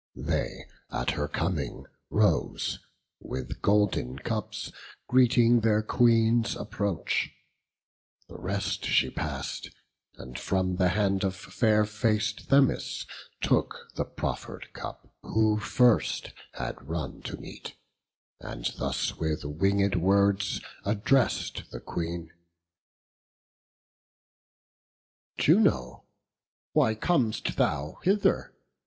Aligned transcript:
They 0.15 0.65
at 0.89 1.11
her 1.11 1.27
coming 1.27 1.85
rose, 2.09 2.79
with 3.19 3.61
golden 3.61 4.17
cups 4.17 4.71
Greeting 5.07 5.59
their 5.59 5.83
Queen's 5.83 6.55
approach; 6.55 7.29
the 8.27 8.39
rest 8.39 8.83
she 8.85 9.11
pass'd, 9.11 9.69
And 10.15 10.39
from 10.39 10.77
the 10.77 10.89
hand 10.89 11.23
of 11.23 11.35
fair 11.35 11.85
fac'd 11.85 12.49
Themis 12.49 13.05
took 13.41 13.91
The 13.93 14.05
proffer'd 14.05 14.73
cup, 14.73 15.07
who 15.21 15.59
first 15.59 16.31
had 16.53 16.81
run 16.81 17.21
to 17.21 17.37
meet, 17.37 17.75
And 18.39 18.73
thus 18.79 19.15
with 19.17 19.45
winged 19.45 19.97
words 19.97 20.61
address'd 20.83 21.69
the 21.71 21.79
Queen: 21.79 22.31
"Juno, 25.37 26.05
why 26.73 26.95
com'st 26.95 27.55
thou 27.55 27.99
hither? 28.01 28.55